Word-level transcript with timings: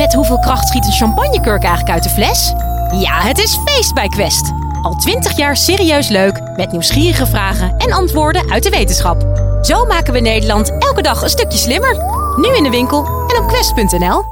Met 0.00 0.14
hoeveel 0.14 0.38
kracht 0.38 0.68
schiet 0.68 0.84
een 0.84 0.92
champagnekurk 0.92 1.62
eigenlijk 1.62 1.90
uit 1.90 2.02
de 2.02 2.08
fles? 2.08 2.52
Ja, 3.00 3.20
het 3.20 3.38
is 3.38 3.58
feest 3.64 3.94
bij 3.94 4.08
Quest. 4.08 4.52
Al 4.82 4.94
twintig 4.94 5.36
jaar 5.36 5.56
serieus 5.56 6.08
leuk, 6.08 6.40
met 6.56 6.72
nieuwsgierige 6.72 7.26
vragen 7.26 7.76
en 7.76 7.92
antwoorden 7.92 8.50
uit 8.50 8.62
de 8.62 8.70
wetenschap. 8.70 9.22
Zo 9.62 9.84
maken 9.84 10.12
we 10.12 10.20
Nederland 10.20 10.70
elke 10.78 11.02
dag 11.02 11.22
een 11.22 11.28
stukje 11.28 11.58
slimmer. 11.58 11.96
Nu 12.36 12.56
in 12.56 12.62
de 12.62 12.70
winkel 12.70 13.04
en 13.06 13.42
op 13.42 13.48
quest.nl. 13.48 14.22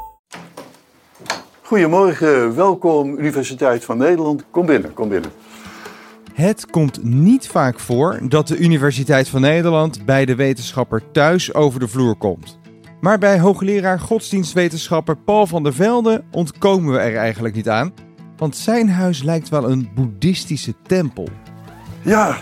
Goedemorgen, 1.62 2.54
welkom 2.54 3.18
Universiteit 3.18 3.84
van 3.84 3.98
Nederland. 3.98 4.44
Kom 4.50 4.66
binnen, 4.66 4.92
kom 4.92 5.08
binnen. 5.08 5.30
Het 6.32 6.66
komt 6.70 7.04
niet 7.04 7.48
vaak 7.48 7.80
voor 7.80 8.18
dat 8.22 8.48
de 8.48 8.56
Universiteit 8.56 9.28
van 9.28 9.40
Nederland 9.40 10.04
bij 10.04 10.24
de 10.24 10.34
wetenschapper 10.34 11.02
thuis 11.12 11.54
over 11.54 11.80
de 11.80 11.88
vloer 11.88 12.16
komt. 12.16 12.58
Maar 13.00 13.18
bij 13.18 13.40
hoogleraar 13.40 14.00
godsdienstwetenschapper 14.00 15.16
Paul 15.16 15.46
van 15.46 15.62
der 15.62 15.74
Velde 15.74 16.24
ontkomen 16.30 16.92
we 16.92 16.98
er 16.98 17.16
eigenlijk 17.16 17.54
niet 17.54 17.68
aan. 17.68 17.92
Want 18.36 18.56
zijn 18.56 18.90
huis 18.90 19.22
lijkt 19.22 19.48
wel 19.48 19.70
een 19.70 19.90
boeddhistische 19.94 20.74
tempel. 20.82 21.28
Ja, 22.02 22.36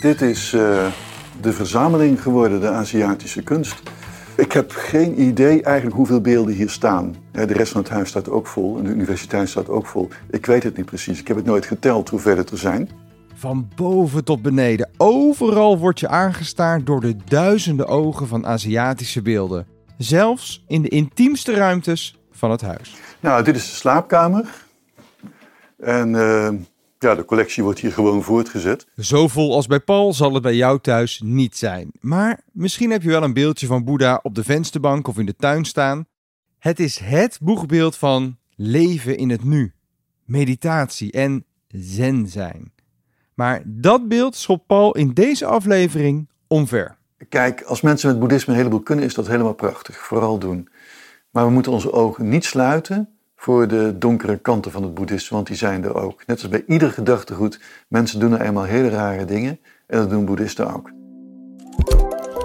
dit 0.00 0.22
is 0.22 0.52
eh, 0.52 0.86
de 1.40 1.52
verzameling 1.52 2.22
geworden, 2.22 2.60
de 2.60 2.68
Aziatische 2.68 3.42
kunst. 3.42 3.82
Ik 4.36 4.52
heb 4.52 4.70
geen 4.70 5.22
idee 5.22 5.62
eigenlijk 5.62 5.96
hoeveel 5.96 6.20
beelden 6.20 6.54
hier 6.54 6.70
staan. 6.70 7.14
De 7.32 7.44
rest 7.44 7.72
van 7.72 7.80
het 7.80 7.90
huis 7.90 8.08
staat 8.08 8.28
ook 8.28 8.46
vol 8.46 8.78
en 8.78 8.84
de 8.84 8.90
universiteit 8.90 9.48
staat 9.48 9.68
ook 9.68 9.86
vol. 9.86 10.08
Ik 10.30 10.46
weet 10.46 10.62
het 10.62 10.76
niet 10.76 10.86
precies. 10.86 11.20
Ik 11.20 11.28
heb 11.28 11.36
het 11.36 11.46
nooit 11.46 11.66
geteld 11.66 12.08
hoeveel 12.08 12.36
het 12.36 12.50
er 12.50 12.58
zijn. 12.58 12.88
Van 13.34 13.68
boven 13.76 14.24
tot 14.24 14.42
beneden, 14.42 14.90
overal 14.96 15.78
word 15.78 16.00
je 16.00 16.08
aangestaard 16.08 16.86
door 16.86 17.00
de 17.00 17.16
duizenden 17.24 17.86
ogen 17.86 18.26
van 18.26 18.46
Aziatische 18.46 19.22
beelden. 19.22 19.71
Zelfs 20.02 20.64
in 20.66 20.82
de 20.82 20.88
intiemste 20.88 21.54
ruimtes 21.54 22.18
van 22.30 22.50
het 22.50 22.60
huis. 22.60 22.94
Nou, 23.20 23.44
dit 23.44 23.56
is 23.56 23.70
de 23.70 23.76
slaapkamer. 23.76 24.64
En 25.78 26.08
uh, 26.08 26.48
ja, 26.98 27.14
de 27.14 27.24
collectie 27.24 27.62
wordt 27.62 27.78
hier 27.78 27.92
gewoon 27.92 28.22
voortgezet. 28.22 28.86
Zo 28.96 29.28
vol 29.28 29.54
als 29.54 29.66
bij 29.66 29.80
Paul 29.80 30.12
zal 30.12 30.34
het 30.34 30.42
bij 30.42 30.54
jou 30.54 30.80
thuis 30.80 31.20
niet 31.24 31.56
zijn. 31.56 31.90
Maar 32.00 32.40
misschien 32.52 32.90
heb 32.90 33.02
je 33.02 33.08
wel 33.08 33.22
een 33.22 33.32
beeldje 33.32 33.66
van 33.66 33.84
Boeddha 33.84 34.20
op 34.22 34.34
de 34.34 34.44
vensterbank 34.44 35.08
of 35.08 35.18
in 35.18 35.26
de 35.26 35.36
tuin 35.36 35.64
staan. 35.64 36.06
Het 36.58 36.80
is 36.80 36.98
het 36.98 37.38
boegbeeld 37.42 37.96
van 37.96 38.38
leven 38.56 39.16
in 39.16 39.30
het 39.30 39.44
nu, 39.44 39.72
meditatie 40.24 41.12
en 41.12 41.44
zen 41.68 42.28
zijn. 42.28 42.72
Maar 43.34 43.62
dat 43.66 44.08
beeld 44.08 44.36
schopt 44.36 44.66
Paul 44.66 44.94
in 44.94 45.12
deze 45.12 45.46
aflevering 45.46 46.28
omver. 46.46 47.00
Kijk, 47.28 47.62
als 47.62 47.80
mensen 47.80 48.08
met 48.08 48.18
boeddhisme 48.18 48.52
een 48.52 48.58
heleboel 48.58 48.80
kunnen, 48.80 49.04
is 49.04 49.14
dat 49.14 49.26
helemaal 49.26 49.54
prachtig. 49.54 49.96
Vooral 49.96 50.38
doen. 50.38 50.68
Maar 51.30 51.44
we 51.44 51.50
moeten 51.50 51.72
onze 51.72 51.92
ogen 51.92 52.28
niet 52.28 52.44
sluiten 52.44 53.08
voor 53.36 53.68
de 53.68 53.98
donkere 53.98 54.38
kanten 54.38 54.72
van 54.72 54.82
het 54.82 54.94
boeddhisme, 54.94 55.36
want 55.36 55.46
die 55.48 55.56
zijn 55.56 55.84
er 55.84 55.94
ook. 55.94 56.26
Net 56.26 56.40
als 56.40 56.48
bij 56.48 56.64
ieder 56.66 56.90
gedachtegoed, 56.90 57.60
mensen 57.88 58.20
doen 58.20 58.32
er 58.32 58.40
eenmaal 58.40 58.64
hele 58.64 58.88
rare 58.88 59.24
dingen 59.24 59.60
en 59.86 59.98
dat 59.98 60.10
doen 60.10 60.24
boeddhisten 60.24 60.74
ook. 60.74 60.90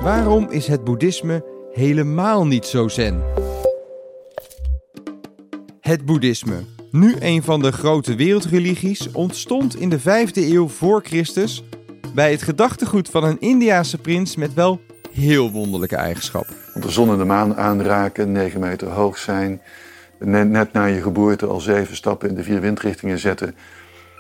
Waarom 0.02 0.50
is 0.50 0.68
het 0.68 0.84
boeddhisme 0.84 1.46
helemaal 1.72 2.48
niet 2.48 2.66
zo 2.66 2.88
zen? 2.88 3.24
Het 5.80 6.06
boeddhisme, 6.06 6.64
nu 6.92 7.16
een 7.20 7.44
van 7.44 7.62
de 7.62 7.72
grote 7.72 8.16
wereldreligies, 8.16 9.12
ontstond 9.12 9.76
in 9.76 9.90
de 9.90 10.00
5e 10.00 10.34
eeuw 10.34 10.68
voor 10.68 11.02
Christus 11.04 11.64
bij 12.18 12.32
het 12.32 12.42
gedachtegoed 12.42 13.10
van 13.10 13.24
een 13.24 13.40
Indiase 13.40 13.98
prins 13.98 14.36
met 14.36 14.54
wel 14.54 14.82
heel 15.12 15.52
wonderlijke 15.52 15.96
eigenschappen. 15.96 16.56
Want 16.74 16.86
de 16.86 16.92
zon 16.92 17.10
en 17.10 17.18
de 17.18 17.26
maan 17.26 17.56
aanraken, 17.56 18.32
9 18.32 18.60
meter 18.60 18.88
hoog 18.88 19.18
zijn, 19.18 19.62
net, 20.20 20.74
na 20.74 20.86
je 20.86 21.02
geboorte 21.02 21.46
al 21.46 21.60
zeven 21.60 21.96
stappen 21.96 22.30
in 22.30 22.36
de 22.36 22.44
vier 22.44 22.62
windrichtingen 22.62 23.20
zetten 23.20 23.56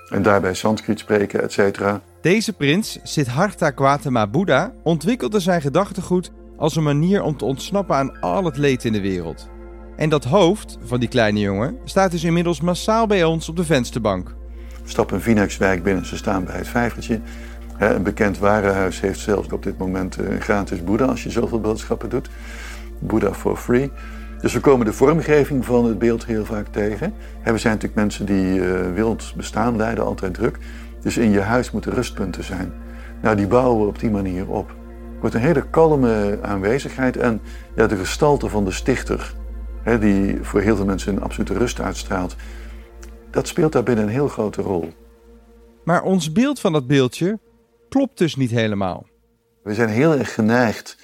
en 0.09 0.21
daarbij 0.21 0.53
Sanskriet 0.53 0.99
spreken, 0.99 1.41
etc. 1.41 1.81
Deze 2.21 2.53
prins, 2.53 2.99
Siddhartha 3.03 3.71
Gautama 3.75 4.27
Buddha, 4.27 4.73
ontwikkelde 4.83 5.39
zijn 5.39 5.61
gedachtegoed 5.61 6.31
als 6.57 6.75
een 6.75 6.83
manier 6.83 7.21
om 7.21 7.37
te 7.37 7.45
ontsnappen 7.45 7.95
aan 7.95 8.19
al 8.19 8.43
het 8.43 8.57
leed 8.57 8.85
in 8.85 8.93
de 8.93 9.01
wereld. 9.01 9.49
En 9.95 10.09
dat 10.09 10.23
hoofd 10.23 10.77
van 10.83 10.99
die 10.99 11.09
kleine 11.09 11.39
jongen 11.39 11.77
staat 11.83 12.11
dus 12.11 12.23
inmiddels 12.23 12.61
massaal 12.61 13.07
bij 13.07 13.23
ons 13.23 13.49
op 13.49 13.55
de 13.55 13.65
vensterbank. 13.65 14.35
We 14.83 14.89
stappen 14.89 15.15
een 15.15 15.21
Vinex-wijk 15.21 15.83
binnen, 15.83 16.05
ze 16.05 16.17
staan 16.17 16.45
bij 16.45 16.57
het 16.57 16.67
vijvertje. 16.67 17.21
Een 17.77 18.03
bekend 18.03 18.37
warenhuis 18.37 18.99
heeft 18.99 19.19
zelfs 19.19 19.51
op 19.51 19.63
dit 19.63 19.77
moment 19.77 20.17
een 20.17 20.41
gratis 20.41 20.83
Boeddha 20.83 21.05
als 21.05 21.23
je 21.23 21.29
zoveel 21.29 21.61
boodschappen 21.61 22.09
doet. 22.09 22.29
Boeddha 22.99 23.33
for 23.33 23.57
free. 23.57 23.91
Dus 24.41 24.53
we 24.53 24.59
komen 24.59 24.85
de 24.85 24.93
vormgeving 24.93 25.65
van 25.65 25.85
het 25.85 25.99
beeld 25.99 26.25
heel 26.25 26.45
vaak 26.45 26.67
tegen. 26.67 27.13
We 27.43 27.57
zijn 27.57 27.73
natuurlijk 27.73 27.95
mensen 27.95 28.25
die 28.25 28.59
uh, 28.59 28.93
wild 28.93 29.33
bestaan 29.35 29.75
leiden, 29.75 30.05
altijd 30.05 30.33
druk. 30.33 30.57
Dus 31.01 31.17
in 31.17 31.31
je 31.31 31.39
huis 31.39 31.71
moeten 31.71 31.93
rustpunten 31.93 32.43
zijn. 32.43 32.73
Nou, 33.21 33.35
die 33.35 33.47
bouwen 33.47 33.81
we 33.81 33.87
op 33.87 33.99
die 33.99 34.11
manier 34.11 34.47
op. 34.47 34.67
Het 34.67 35.19
wordt 35.19 35.35
een 35.35 35.41
hele 35.41 35.69
kalme 35.69 36.39
aanwezigheid 36.41 37.17
en 37.17 37.41
ja, 37.75 37.87
de 37.87 37.97
gestalte 37.97 38.49
van 38.49 38.65
de 38.65 38.71
stichter, 38.71 39.33
hè, 39.83 39.99
die 39.99 40.37
voor 40.41 40.61
heel 40.61 40.75
veel 40.75 40.85
mensen 40.85 41.15
een 41.15 41.21
absolute 41.21 41.53
rust 41.53 41.81
uitstraalt, 41.81 42.35
dat 43.31 43.47
speelt 43.47 43.71
daarbij 43.71 43.97
een 43.97 44.07
heel 44.07 44.27
grote 44.27 44.61
rol. 44.61 44.89
Maar 45.83 46.03
ons 46.03 46.31
beeld 46.31 46.59
van 46.59 46.73
dat 46.73 46.87
beeldje 46.87 47.39
klopt 47.89 48.17
dus 48.17 48.35
niet 48.35 48.51
helemaal. 48.51 49.07
We 49.63 49.73
zijn 49.73 49.89
heel 49.89 50.13
erg 50.13 50.33
geneigd 50.33 50.97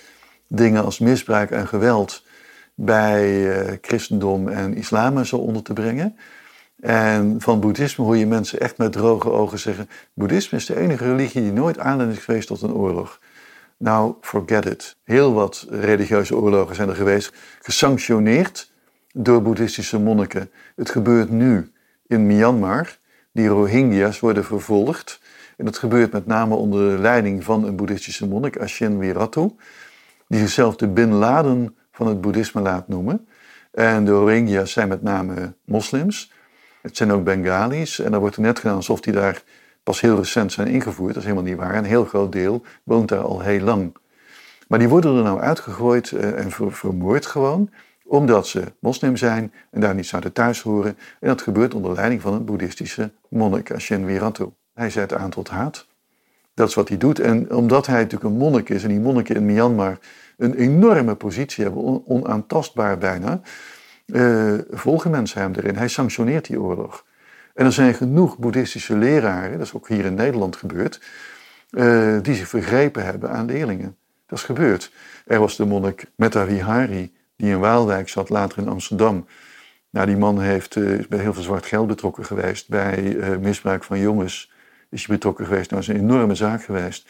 dingen 0.48 0.84
als 0.84 1.00
misbruik 1.00 1.52
en 1.52 1.68
geweld 1.68 2.24
bij 2.76 3.32
uh, 3.32 3.78
christendom 3.82 4.48
en 4.48 4.76
islam 4.76 5.26
zo 5.26 5.38
onder 5.38 5.64
te 5.64 5.74
brengen. 5.74 6.16
En 6.80 7.36
van 7.42 7.60
boeddhisme 7.60 8.04
hoor 8.04 8.18
je 8.18 8.26
mensen 8.28 8.60
echt 8.60 8.78
met 8.78 8.92
droge 8.92 9.32
ogen 9.32 9.60
zeggen: 9.60 9.90
Boeddhisme 10.14 10.58
is 10.58 10.66
de 10.66 10.80
enige 10.80 11.04
religie 11.04 11.42
die 11.42 11.52
nooit 11.52 11.80
aanleiding 11.80 12.18
is 12.20 12.26
geweest 12.26 12.48
tot 12.48 12.62
een 12.62 12.74
oorlog. 12.74 13.20
Nou, 13.78 14.14
forget 14.22 14.66
it. 14.66 14.96
Heel 15.04 15.34
wat 15.34 15.66
religieuze 15.70 16.36
oorlogen 16.36 16.76
zijn 16.76 16.90
er 16.90 16.96
geweest, 16.96 17.34
gesanctioneerd 17.62 18.72
door 19.12 19.42
boeddhistische 19.42 20.00
monniken. 20.00 20.52
Het 20.76 20.90
gebeurt 20.90 21.30
nu 21.30 21.72
in 22.08 22.26
Myanmar. 22.28 22.98
Die 23.32 23.48
Rohingya's 23.48 24.20
worden 24.20 24.46
vervolgd. 24.46 25.20
En 25.64 25.70
dat 25.70 25.78
gebeurt 25.78 26.12
met 26.12 26.26
name 26.26 26.56
onder 26.56 26.96
de 26.96 27.02
leiding 27.02 27.44
van 27.44 27.66
een 27.66 27.76
boeddhistische 27.76 28.28
monnik, 28.28 28.60
Ashin 28.60 28.98
Wiratu, 28.98 29.56
die 30.28 30.40
zichzelf 30.40 30.76
de 30.76 30.88
Bin 30.88 31.14
Laden 31.14 31.76
van 31.92 32.08
het 32.08 32.22
boeddhisme 32.22 32.62
laat 32.62 32.88
noemen. 32.88 33.28
En 33.72 34.06
de 34.06 34.12
Rohingya's 34.12 34.72
zijn 34.72 34.88
met 34.88 35.02
name 35.02 35.54
moslims. 35.66 36.32
Het 36.82 36.98
zijn 36.98 37.12
ook 37.12 37.24
Bengalis. 37.24 38.00
En 38.00 38.12
dan 38.12 38.20
wordt 38.20 38.36
er 38.36 38.42
net 38.42 38.60
gedaan 38.60 38.76
alsof 38.76 39.02
die 39.02 39.14
daar 39.14 39.44
pas 39.84 40.02
heel 40.02 40.18
recent 40.18 40.52
zijn 40.52 40.68
ingevoerd. 40.68 41.14
Dat 41.14 41.24
is 41.24 41.30
helemaal 41.30 41.50
niet 41.50 41.58
waar. 41.58 41.76
Een 41.76 41.84
heel 41.84 42.06
groot 42.06 42.32
deel 42.32 42.64
woont 42.84 43.10
daar 43.10 43.24
al 43.24 43.42
heel 43.42 43.62
lang. 43.62 43.96
Maar 44.68 44.80
die 44.80 44.90
worden 44.90 45.18
er 45.18 45.24
nou 45.24 45.40
uitgegooid 45.40 46.12
eh, 46.12 46.40
en 46.40 46.52
vermoord 46.72 47.26
gewoon 47.26 47.70
omdat 48.04 48.48
ze 48.48 48.74
moslim 48.80 49.18
zijn 49.18 49.54
en 49.72 49.82
daar 49.82 49.96
niet 49.96 50.08
zouden 50.08 50.34
thuis 50.34 50.62
horen. 50.62 50.98
En 51.20 51.28
dat 51.28 51.42
gebeurt 51.42 51.74
onder 51.74 51.94
leiding 51.94 52.22
van 52.22 52.34
een 52.34 52.46
boeddhistische 52.46 53.12
monnik, 53.30 53.72
Ashen 53.72 54.06
Viratu. 54.06 54.50
Hij 54.74 54.90
zet 54.90 55.14
aan 55.14 55.30
tot 55.30 55.50
haat. 55.50 55.88
Dat 56.54 56.68
is 56.68 56.76
wat 56.76 56.88
hij 56.88 56.98
doet. 56.98 57.20
En 57.20 57.56
omdat 57.56 57.86
hij 57.86 58.02
natuurlijk 58.02 58.24
een 58.24 58.38
monnik 58.38 58.70
is 58.70 58.84
en 58.84 58.90
die 58.90 59.00
monniken 59.00 59.36
in 59.36 59.46
Myanmar 59.46 59.98
een 60.38 60.54
enorme 60.54 61.16
positie 61.16 61.64
hebben, 61.64 62.08
onaantastbaar 62.08 62.98
bijna, 62.98 63.42
uh, 64.06 64.54
volgen 64.72 65.12
mensen 65.12 65.42
hem 65.42 65.54
erin. 65.54 65.76
Hij 65.76 65.88
sanctioneert 65.88 66.46
die 66.46 66.62
oorlog. 66.62 67.06
En 67.54 67.66
er 67.66 67.72
zijn 67.72 67.94
genoeg 67.94 68.38
boeddhistische 68.38 68.96
leraren, 68.96 69.58
dat 69.58 69.68
is 69.68 69.74
ook 69.74 69.88
hier 69.88 70.06
in 70.06 70.14
Nederland 70.14 70.56
gebeurd, 70.56 71.02
uh, 71.72 72.18
die 72.22 72.36
zich 72.36 72.48
vergrepen 72.48 73.06
hebben 73.06 73.30
aan 73.30 73.46
leerlingen. 73.46 73.96
Dat 74.28 74.38
is 74.38 74.46
gebeurd. 74.46 74.92
Er 75.26 75.40
was 75.40 75.56
de 75.56 75.66
monnik 75.66 76.06
Metta 76.16 76.46
Vihari, 76.46 77.14
die 77.36 77.52
in 77.52 77.60
Waalwijk 77.60 78.10
zat, 78.10 78.30
later 78.30 78.58
in 78.58 78.68
Amsterdam. 78.68 79.26
Nou, 79.90 80.06
die 80.06 80.18
man 80.18 80.40
heeft, 80.40 80.76
uh, 80.76 81.00
is 81.00 81.08
bij 81.08 81.20
heel 81.20 81.34
veel 81.34 81.44
zwart 81.44 81.66
geld 81.66 81.88
betrokken 81.88 82.26
geweest, 82.26 82.70
bij 82.70 83.18
misbruik 83.42 83.84
van 83.84 84.00
jongens 84.00 84.53
is 84.94 85.08
betrokken 85.08 85.46
geweest. 85.46 85.72
Nou, 85.72 85.82
dat 85.86 85.96
is 85.96 86.02
een 86.02 86.10
enorme 86.10 86.36
zaak 86.36 86.64
geweest. 86.64 87.10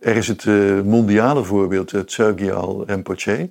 Er 0.00 0.16
is 0.16 0.28
het 0.28 0.44
uh, 0.44 0.80
mondiale 0.80 1.44
voorbeeld, 1.44 1.90
het 1.90 2.06
Tsogyal 2.06 2.84
Rinpoche. 2.86 3.50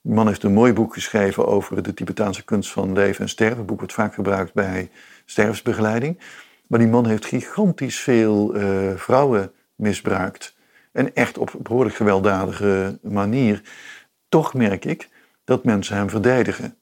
Man 0.00 0.26
heeft 0.26 0.42
een 0.42 0.52
mooi 0.52 0.72
boek 0.72 0.94
geschreven 0.94 1.46
over 1.46 1.82
de 1.82 1.94
Tibetaanse 1.94 2.44
kunst 2.44 2.70
van 2.70 2.92
leven 2.92 3.20
en 3.20 3.28
sterven. 3.28 3.58
Een 3.58 3.66
boek 3.66 3.78
wordt 3.78 3.92
vaak 3.92 4.14
gebruikt 4.14 4.52
bij 4.52 4.90
sterfsbegeleiding. 5.24 6.18
Maar 6.66 6.78
die 6.78 6.88
man 6.88 7.06
heeft 7.06 7.24
gigantisch 7.24 8.00
veel 8.00 8.56
uh, 8.56 8.96
vrouwen 8.96 9.52
misbruikt. 9.74 10.56
En 10.92 11.14
echt 11.14 11.38
op 11.38 11.54
behoorlijk 11.62 11.96
gewelddadige 11.96 12.98
manier. 13.02 13.62
Toch 14.28 14.54
merk 14.54 14.84
ik 14.84 15.08
dat 15.44 15.64
mensen 15.64 15.96
hem 15.96 16.10
verdedigen. 16.10 16.76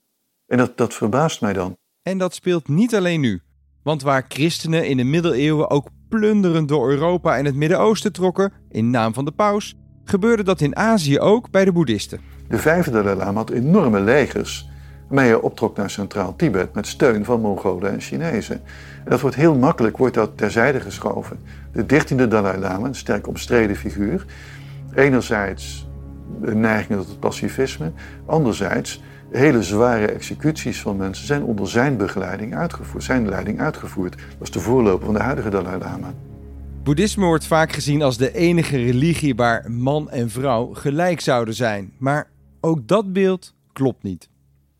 En 0.46 0.58
dat, 0.58 0.76
dat 0.76 0.94
verbaast 0.94 1.40
mij 1.40 1.52
dan. 1.52 1.76
En 2.02 2.18
dat 2.18 2.34
speelt 2.34 2.68
niet 2.68 2.94
alleen 2.94 3.20
nu. 3.20 3.40
Want 3.82 4.02
waar 4.02 4.24
christenen 4.28 4.88
in 4.88 4.96
de 4.96 5.04
middeleeuwen 5.04 5.70
ook 5.70 5.88
plunderend 6.18 6.68
door 6.68 6.90
Europa 6.90 7.36
en 7.36 7.44
het 7.44 7.54
Midden-Oosten 7.54 8.12
trokken 8.12 8.52
in 8.70 8.90
naam 8.90 9.14
van 9.14 9.24
de 9.24 9.30
paus, 9.30 9.76
gebeurde 10.04 10.42
dat 10.42 10.60
in 10.60 10.76
Azië 10.76 11.20
ook 11.20 11.50
bij 11.50 11.64
de 11.64 11.72
boeddhisten. 11.72 12.20
De 12.48 12.58
vijfde 12.58 12.90
Dalai 12.90 13.16
Lama 13.16 13.38
had 13.38 13.50
enorme 13.50 14.00
legers 14.00 14.68
waarmee 15.08 15.30
hij 15.30 15.40
optrok 15.40 15.76
naar 15.76 15.90
Centraal 15.90 16.36
Tibet 16.36 16.74
met 16.74 16.86
steun 16.86 17.24
van 17.24 17.40
Mongolen 17.40 17.92
en 17.92 18.00
Chinezen. 18.00 18.54
En 19.04 19.10
dat 19.10 19.20
wordt 19.20 19.36
heel 19.36 19.54
makkelijk 19.54 19.96
wordt 19.96 20.14
dat 20.14 20.30
terzijde 20.38 20.80
geschoven. 20.80 21.38
De 21.72 21.86
dertiende 21.86 22.28
Dalai 22.28 22.58
Lama, 22.58 22.86
een 22.86 22.94
sterk 22.94 23.26
omstreden 23.26 23.76
figuur, 23.76 24.24
enerzijds 24.94 25.88
de 26.40 26.54
neiging 26.54 26.98
tot 26.98 27.08
het 27.08 27.20
pacifisme, 27.20 27.92
anderzijds 28.26 29.02
hele 29.32 29.62
zware 29.62 30.06
executies 30.06 30.80
van 30.80 30.96
mensen 30.96 31.26
zijn 31.26 31.42
onder 31.42 31.68
zijn 31.68 31.96
begeleiding 31.96 32.54
uitgevoerd, 32.54 33.04
zijn 33.04 33.28
leiding 33.28 33.60
uitgevoerd. 33.60 34.16
Dat 34.16 34.48
is 34.48 34.50
de 34.50 34.60
voorloper 34.60 35.04
van 35.04 35.14
de 35.14 35.20
huidige 35.20 35.48
Dalai 35.48 35.78
Lama. 35.78 36.14
Boeddhisme 36.82 37.24
wordt 37.24 37.46
vaak 37.46 37.72
gezien 37.72 38.02
als 38.02 38.16
de 38.16 38.34
enige 38.34 38.76
religie 38.76 39.34
waar 39.34 39.70
man 39.70 40.10
en 40.10 40.30
vrouw 40.30 40.66
gelijk 40.74 41.20
zouden 41.20 41.54
zijn. 41.54 41.92
Maar 41.98 42.30
ook 42.60 42.88
dat 42.88 43.12
beeld 43.12 43.54
klopt 43.72 44.02
niet. 44.02 44.28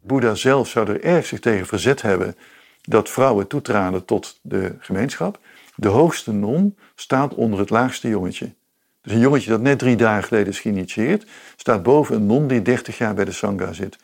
Boeddha 0.03 0.35
zelf 0.35 0.69
zou 0.69 0.89
er 0.89 1.05
erg 1.05 1.27
zich 1.27 1.41
tegen 1.41 1.67
verzet 1.67 2.03
hebben 2.03 2.35
dat 2.83 3.09
vrouwen 3.11 3.47
toetraden 3.47 4.05
tot 4.05 4.39
de 4.43 4.75
gemeenschap. 4.79 5.39
De 5.75 5.89
hoogste 5.89 6.33
non 6.33 6.77
staat 6.95 7.35
onder 7.35 7.59
het 7.59 7.71
laagste 7.71 8.09
jongetje. 8.09 8.55
Dus 9.03 9.13
een 9.13 9.19
jongetje 9.19 9.51
dat 9.51 9.61
net 9.61 9.79
drie 9.79 9.97
dagen 9.97 10.25
geleden 10.25 10.53
is 10.53 10.61
geïnitieerd, 10.61 11.27
staat 11.57 11.83
boven 11.83 12.17
een 12.17 12.27
non 12.27 12.47
die 12.47 12.63
30 12.63 12.99
jaar 12.99 13.15
bij 13.15 13.25
de 13.25 13.33
Sangha 13.33 13.73
zit. 13.73 13.99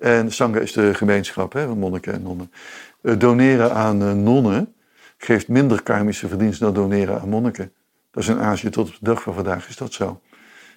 En 0.00 0.32
Sangha 0.32 0.60
is 0.60 0.72
de 0.72 0.94
gemeenschap 0.94 1.52
hè, 1.52 1.74
monniken 1.74 2.12
en 2.12 2.22
nonnen. 2.22 2.52
Uh, 3.02 3.18
doneren 3.18 3.74
aan 3.74 4.02
uh, 4.02 4.12
nonnen 4.12 4.74
geeft 5.16 5.48
minder 5.48 5.82
karmische 5.82 6.28
verdiensten 6.28 6.64
dan 6.64 6.74
doneren 6.74 7.20
aan 7.20 7.28
monniken. 7.28 7.72
Dat 8.10 8.22
is 8.22 8.28
in 8.28 8.38
Azië 8.38 8.70
tot 8.70 8.88
op 8.88 8.92
de 8.92 9.04
dag 9.04 9.22
van 9.22 9.34
vandaag 9.34 9.68
is 9.68 9.76
dat 9.76 9.92
zo. 9.92 10.20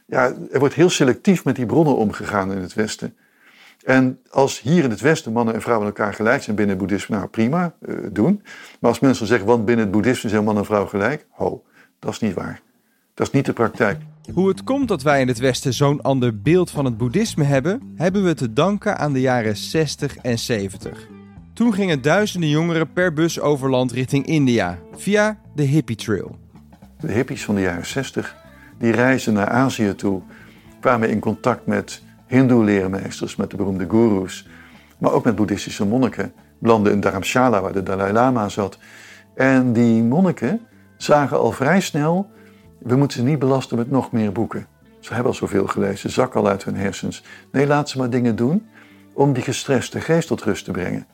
Ja, 0.05 0.33
er 0.51 0.59
wordt 0.59 0.73
heel 0.73 0.89
selectief 0.89 1.45
met 1.45 1.55
die 1.55 1.65
bronnen 1.65 1.95
omgegaan 1.95 2.51
in 2.51 2.61
het 2.61 2.73
Westen. 2.73 3.17
En 3.83 4.19
als 4.29 4.61
hier 4.61 4.83
in 4.83 4.89
het 4.89 5.01
Westen 5.01 5.31
mannen 5.31 5.53
en 5.53 5.61
vrouwen 5.61 5.87
elkaar 5.87 6.13
gelijk 6.13 6.43
zijn 6.43 6.55
binnen 6.55 6.75
het 6.77 6.85
boeddhisme, 6.85 7.15
nou 7.15 7.27
prima, 7.27 7.73
uh, 7.81 7.97
doen. 8.11 8.43
Maar 8.79 8.89
als 8.89 8.99
mensen 8.99 9.27
zeggen, 9.27 9.47
want 9.47 9.65
binnen 9.65 9.85
het 9.85 9.93
boeddhisme 9.93 10.29
zijn 10.29 10.43
man 10.43 10.57
en 10.57 10.65
vrouw 10.65 10.85
gelijk, 10.85 11.25
ho, 11.29 11.63
dat 11.99 12.11
is 12.11 12.19
niet 12.19 12.33
waar. 12.33 12.61
Dat 13.13 13.27
is 13.27 13.33
niet 13.33 13.45
de 13.45 13.53
praktijk. 13.53 13.99
Hoe 14.33 14.47
het 14.47 14.63
komt 14.63 14.87
dat 14.87 15.01
wij 15.01 15.21
in 15.21 15.27
het 15.27 15.37
Westen 15.37 15.73
zo'n 15.73 16.01
ander 16.01 16.41
beeld 16.41 16.71
van 16.71 16.85
het 16.85 16.97
boeddhisme 16.97 17.43
hebben, 17.43 17.93
hebben 17.95 18.23
we 18.23 18.33
te 18.33 18.53
danken 18.53 18.97
aan 18.97 19.13
de 19.13 19.21
jaren 19.21 19.57
60 19.57 20.15
en 20.17 20.39
70. 20.39 21.07
Toen 21.53 21.73
gingen 21.73 22.01
duizenden 22.01 22.49
jongeren 22.49 22.93
per 22.93 23.13
bus 23.13 23.39
over 23.39 23.69
land 23.69 23.91
richting 23.91 24.25
India 24.25 24.79
via 24.95 25.39
de 25.55 25.63
Hippie 25.63 25.95
Trail. 25.95 26.37
De 26.99 27.11
hippies 27.11 27.43
van 27.43 27.55
de 27.55 27.61
jaren 27.61 27.85
60 27.85 28.35
die 28.77 28.91
reisden 28.91 29.33
naar 29.33 29.49
Azië 29.49 29.95
toe, 29.95 30.21
kwamen 30.79 31.09
in 31.09 31.19
contact 31.19 31.65
met 31.65 32.01
Hindoe-leermeesters, 32.27 33.35
met 33.35 33.49
de 33.49 33.57
beroemde 33.57 33.85
goeroes, 33.89 34.47
maar 34.97 35.11
ook 35.11 35.23
met 35.23 35.35
boeddhistische 35.35 35.85
monniken. 35.85 36.33
Belanden 36.59 36.93
in 36.93 37.01
Dharamshala, 37.01 37.61
waar 37.61 37.73
de 37.73 37.83
Dalai 37.83 38.13
Lama 38.13 38.49
zat. 38.49 38.77
En 39.35 39.73
die 39.73 40.03
monniken 40.03 40.61
zagen 40.97 41.39
al 41.39 41.51
vrij 41.51 41.81
snel 41.81 42.31
we 42.83 42.95
moeten 42.95 43.17
ze 43.17 43.23
niet 43.23 43.39
belasten 43.39 43.77
met 43.77 43.91
nog 43.91 44.11
meer 44.11 44.31
boeken. 44.31 44.67
Ze 44.99 45.13
hebben 45.13 45.31
al 45.31 45.37
zoveel 45.37 45.67
gelezen, 45.67 46.09
zak 46.09 46.35
al 46.35 46.47
uit 46.47 46.63
hun 46.63 46.75
hersens. 46.75 47.23
Nee, 47.51 47.67
laat 47.67 47.89
ze 47.89 47.97
maar 47.97 48.09
dingen 48.09 48.35
doen 48.35 48.67
om 49.13 49.33
die 49.33 49.43
gestreste 49.43 50.01
geest 50.01 50.27
tot 50.27 50.41
rust 50.41 50.65
te 50.65 50.71
brengen. 50.71 51.07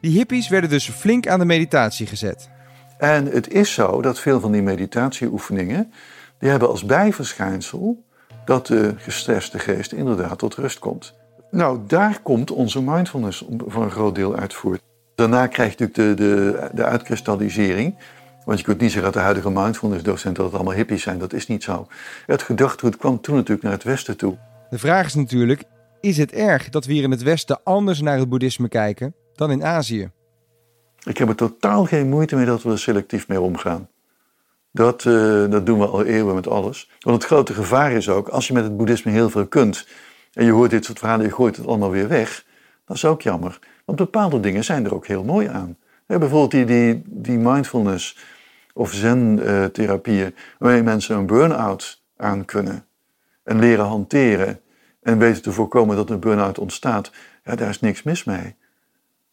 Die 0.00 0.16
hippies 0.16 0.48
werden 0.48 0.70
dus 0.70 0.88
flink 0.88 1.28
aan 1.28 1.38
de 1.38 1.44
meditatie 1.44 2.06
gezet. 2.06 2.50
En 2.98 3.26
het 3.26 3.52
is 3.52 3.74
zo 3.74 4.02
dat 4.02 4.20
veel 4.20 4.40
van 4.40 4.52
die 4.52 4.62
meditatieoefeningen, 4.62 5.92
die 6.38 6.50
hebben 6.50 6.68
als 6.68 6.84
bijverschijnsel 6.84 8.04
dat 8.44 8.66
de 8.66 8.94
gestreste 8.96 9.58
geest 9.58 9.92
inderdaad 9.92 10.38
tot 10.38 10.54
rust 10.54 10.78
komt. 10.78 11.14
Nou, 11.50 11.78
daar 11.86 12.20
komt 12.22 12.50
onze 12.50 12.82
mindfulness 12.82 13.44
voor 13.66 13.82
een 13.82 13.90
groot 13.90 14.14
deel 14.14 14.36
uit 14.36 14.54
voort. 14.54 14.82
Daarna 15.14 15.46
krijg 15.46 15.78
je 15.78 15.84
natuurlijk 15.84 16.18
de, 16.18 16.24
de, 16.24 16.68
de 16.72 16.84
uitkristallisering. 16.84 17.94
Want 18.50 18.62
je 18.62 18.68
kunt 18.68 18.80
niet 18.80 18.92
zeggen 18.92 19.12
dat 19.12 19.20
de 19.20 19.26
huidige 19.26 19.50
mindfulness-docenten 19.50 20.42
dat 20.42 20.52
het 20.52 20.54
allemaal 20.60 20.78
hippies 20.78 21.02
zijn. 21.02 21.18
Dat 21.18 21.32
is 21.32 21.46
niet 21.46 21.62
zo. 21.62 21.86
Het 22.26 22.42
gedachtegoed 22.42 22.96
kwam 22.96 23.20
toen 23.20 23.34
natuurlijk 23.34 23.62
naar 23.62 23.72
het 23.72 23.82
Westen 23.82 24.16
toe. 24.16 24.38
De 24.70 24.78
vraag 24.78 25.06
is 25.06 25.14
natuurlijk: 25.14 25.62
is 26.00 26.16
het 26.16 26.32
erg 26.32 26.68
dat 26.68 26.84
we 26.84 26.92
hier 26.92 27.02
in 27.02 27.10
het 27.10 27.22
Westen 27.22 27.60
anders 27.64 28.00
naar 28.00 28.18
het 28.18 28.28
boeddhisme 28.28 28.68
kijken 28.68 29.14
dan 29.34 29.50
in 29.50 29.64
Azië? 29.64 30.10
Ik 31.04 31.18
heb 31.18 31.28
er 31.28 31.34
totaal 31.34 31.84
geen 31.84 32.08
moeite 32.08 32.36
mee 32.36 32.44
dat 32.44 32.62
we 32.62 32.70
er 32.70 32.78
selectief 32.78 33.28
mee 33.28 33.40
omgaan. 33.40 33.88
Dat, 34.72 35.04
uh, 35.04 35.50
dat 35.50 35.66
doen 35.66 35.78
we 35.78 35.86
al 35.86 36.04
eeuwen 36.04 36.34
met 36.34 36.48
alles. 36.48 36.90
Want 37.00 37.16
het 37.16 37.26
grote 37.26 37.54
gevaar 37.54 37.92
is 37.92 38.08
ook, 38.08 38.28
als 38.28 38.46
je 38.46 38.52
met 38.52 38.64
het 38.64 38.76
boeddhisme 38.76 39.12
heel 39.12 39.30
veel 39.30 39.46
kunt 39.46 39.86
en 40.32 40.44
je 40.44 40.52
hoort 40.52 40.70
dit 40.70 40.84
soort 40.84 40.98
verhalen, 40.98 41.26
je 41.26 41.32
gooit 41.32 41.56
het 41.56 41.66
allemaal 41.66 41.90
weer 41.90 42.08
weg, 42.08 42.44
dat 42.84 42.96
is 42.96 43.04
ook 43.04 43.22
jammer. 43.22 43.58
Want 43.84 43.98
bepaalde 43.98 44.40
dingen 44.40 44.64
zijn 44.64 44.84
er 44.84 44.94
ook 44.94 45.06
heel 45.06 45.24
mooi 45.24 45.46
aan. 45.46 45.76
Ja, 46.06 46.18
bijvoorbeeld 46.18 46.50
die, 46.50 46.64
die, 46.64 47.02
die 47.06 47.38
mindfulness 47.38 48.16
of 48.80 48.92
zen-therapieën, 48.92 50.34
waarmee 50.58 50.82
mensen 50.82 51.16
een 51.16 51.26
burn-out 51.26 52.02
aan 52.16 52.44
kunnen 52.44 52.86
en 53.42 53.58
leren 53.58 53.84
hanteren 53.84 54.60
en 55.02 55.18
weten 55.18 55.42
te 55.42 55.52
voorkomen 55.52 55.96
dat 55.96 56.10
een 56.10 56.20
burn-out 56.20 56.58
ontstaat, 56.58 57.10
ja, 57.44 57.54
daar 57.54 57.68
is 57.68 57.80
niks 57.80 58.02
mis 58.02 58.24
mee. 58.24 58.54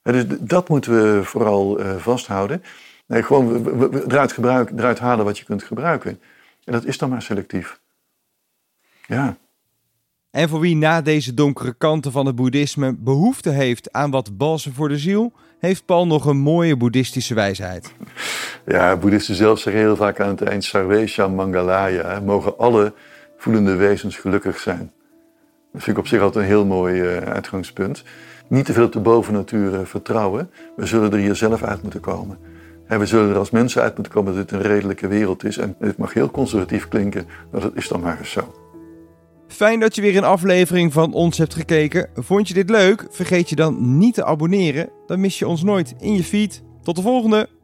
dus 0.01 0.25
dat 0.39 0.69
moeten 0.69 0.91
we 0.91 1.23
vooral 1.23 1.79
uh, 1.79 1.95
vasthouden. 1.95 2.63
Nee, 3.05 3.23
gewoon 3.23 3.65
eruit, 4.07 4.31
gebruik, 4.31 4.69
eruit 4.69 4.99
halen 4.99 5.25
wat 5.25 5.37
je 5.37 5.45
kunt 5.45 5.63
gebruiken. 5.63 6.21
En 6.63 6.73
dat 6.73 6.85
is 6.85 6.97
dan 6.97 7.09
maar 7.09 7.21
selectief. 7.21 7.79
Ja. 9.05 9.37
En 10.29 10.49
voor 10.49 10.59
wie 10.59 10.75
na 10.75 11.01
deze 11.01 11.33
donkere 11.33 11.73
kanten 11.73 12.11
van 12.11 12.25
het 12.25 12.35
boeddhisme 12.35 12.95
behoefte 12.97 13.49
heeft 13.49 13.91
aan 13.91 14.11
wat 14.11 14.37
balsem 14.37 14.73
voor 14.73 14.89
de 14.89 14.97
ziel, 14.97 15.33
heeft 15.59 15.85
Paul 15.85 16.07
nog 16.07 16.25
een 16.25 16.37
mooie 16.37 16.77
boeddhistische 16.77 17.33
wijsheid. 17.33 17.93
Ja, 18.65 18.95
boeddhisten 18.97 19.35
zelf 19.35 19.59
zeggen 19.59 19.81
heel 19.81 19.95
vaak 19.95 20.19
aan 20.19 20.29
het 20.29 20.41
eind 20.41 20.63
Sarvesha 20.63 21.27
Mangalaya. 21.27 22.19
Mogen 22.19 22.57
alle 22.57 22.93
voelende 23.37 23.75
wezens 23.75 24.17
gelukkig 24.17 24.59
zijn. 24.59 24.91
Dat 25.73 25.83
vind 25.83 25.97
ik 25.97 26.03
op 26.03 26.07
zich 26.09 26.21
altijd 26.21 26.43
een 26.43 26.51
heel 26.51 26.65
mooi 26.65 27.01
uh, 27.01 27.17
uitgangspunt. 27.17 28.03
Niet 28.47 28.65
te 28.65 28.73
veel 28.73 28.85
op 28.85 28.91
de 28.91 28.99
bovennatuur 28.99 29.73
uh, 29.73 29.79
vertrouwen. 29.83 30.49
We 30.75 30.85
zullen 30.85 31.11
er 31.11 31.17
hier 31.17 31.35
zelf 31.35 31.63
uit 31.63 31.81
moeten 31.81 31.99
komen. 31.99 32.37
En 32.87 32.99
we 32.99 33.05
zullen 33.05 33.29
er 33.29 33.37
als 33.37 33.49
mensen 33.49 33.81
uit 33.81 33.95
moeten 33.95 34.13
komen 34.13 34.35
dat 34.35 34.49
dit 34.49 34.59
een 34.59 34.67
redelijke 34.67 35.07
wereld 35.07 35.43
is. 35.43 35.57
En 35.57 35.75
het 35.79 35.97
mag 35.97 36.13
heel 36.13 36.31
conservatief 36.31 36.87
klinken, 36.87 37.27
maar 37.51 37.61
dat 37.61 37.71
is 37.75 37.87
dan 37.87 37.99
maar 37.99 38.17
eens 38.19 38.31
zo. 38.31 38.66
Fijn 39.47 39.79
dat 39.79 39.95
je 39.95 40.01
weer 40.01 40.17
een 40.17 40.23
aflevering 40.23 40.93
van 40.93 41.13
ons 41.13 41.37
hebt 41.37 41.53
gekeken. 41.53 42.09
Vond 42.15 42.47
je 42.47 42.53
dit 42.53 42.69
leuk? 42.69 43.07
Vergeet 43.09 43.49
je 43.49 43.55
dan 43.55 43.97
niet 43.97 44.13
te 44.13 44.25
abonneren. 44.25 44.89
Dan 45.05 45.19
mis 45.19 45.39
je 45.39 45.47
ons 45.47 45.63
nooit 45.63 45.95
in 45.99 46.13
je 46.13 46.23
feed. 46.23 46.63
Tot 46.83 46.95
de 46.95 47.01
volgende! 47.01 47.56